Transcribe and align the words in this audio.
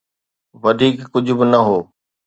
وڌيڪ 0.63 0.97
ڪجهه 1.11 1.35
به 1.39 1.45
نه 1.51 1.59
هو. 1.67 1.77